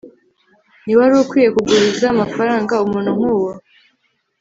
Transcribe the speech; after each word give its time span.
ntiwari 0.83 1.13
ukwiye 1.23 1.49
kuguriza 1.55 2.05
amafaranga 2.13 2.81
umuntu 2.85 3.09
nkuwo 3.17 3.51